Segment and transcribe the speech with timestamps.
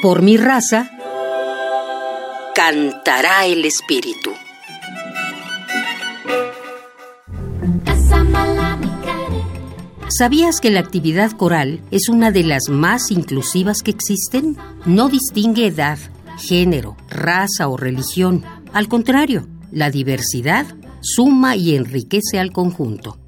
[0.00, 0.88] Por mi raza,
[2.54, 4.30] cantará el espíritu.
[10.08, 14.56] ¿Sabías que la actividad coral es una de las más inclusivas que existen?
[14.86, 15.98] No distingue edad,
[16.38, 18.44] género, raza o religión.
[18.72, 20.66] Al contrario, la diversidad
[21.00, 23.18] suma y enriquece al conjunto.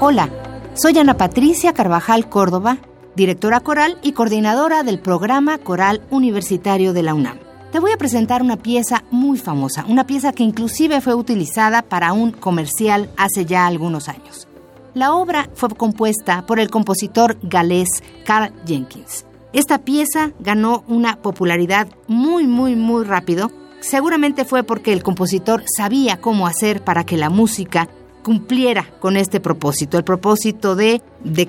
[0.00, 0.30] Hola,
[0.74, 2.78] soy Ana Patricia Carvajal Córdoba,
[3.16, 8.42] directora coral y coordinadora del programa Coral Universitario de la UNAM te voy a presentar
[8.42, 13.66] una pieza muy famosa, una pieza que inclusive fue utilizada para un comercial hace ya
[13.66, 14.48] algunos años.
[14.94, 17.88] La obra fue compuesta por el compositor galés
[18.24, 19.26] Carl Jenkins.
[19.52, 23.50] Esta pieza ganó una popularidad muy, muy, muy rápido.
[23.80, 27.88] Seguramente fue porque el compositor sabía cómo hacer para que la música
[28.28, 31.00] cumpliera con este propósito, el propósito de,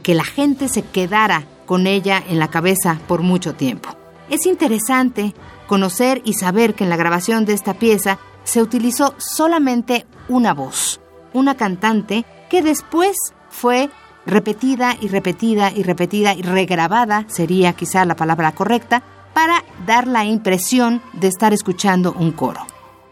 [0.01, 3.89] que la gente se quedara con ella en la cabeza por mucho tiempo.
[4.30, 5.33] Es interesante
[5.67, 11.02] conocer y saber que en la grabación de esta pieza se utilizó solamente una voz,
[11.33, 13.17] una cantante que después
[13.50, 13.89] fue
[14.25, 20.23] repetida y repetida y repetida y regrabada, sería quizá la palabra correcta, para dar la
[20.23, 22.66] impresión de estar escuchando un coro.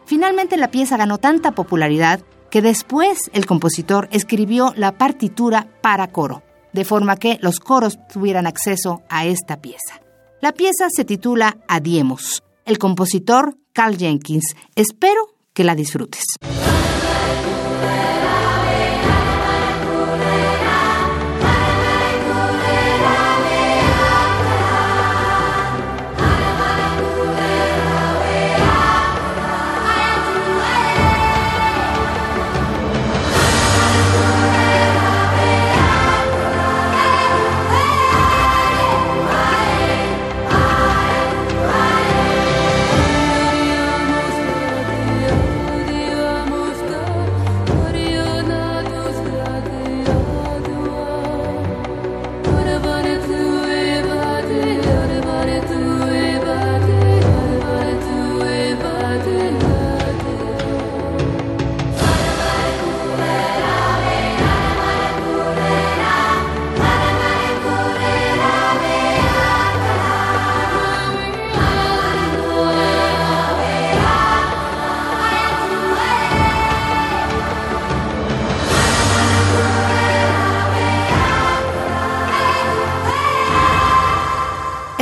[0.06, 6.44] Finalmente la pieza ganó tanta popularidad que después el compositor escribió la partitura para coro,
[6.74, 10.02] de forma que los coros tuvieran acceso a esta pieza.
[10.42, 14.54] La pieza se titula Adiemos el compositor Carl Jenkins.
[14.76, 15.22] Espero
[15.54, 16.24] que la disfrutes.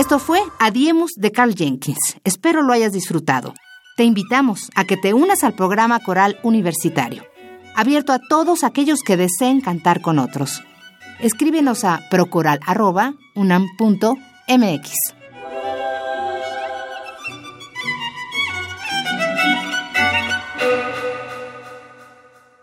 [0.06, 2.18] Esto fue Adiemos de Carl Jenkins.
[2.24, 3.56] Espero lo hayas disfrutado.
[3.98, 7.24] Te invitamos a que te unas al programa coral universitario,
[7.76, 10.62] abierto a todos aquellos que deseen cantar con otros.
[11.20, 14.92] Escríbenos a procoral.unam.mx.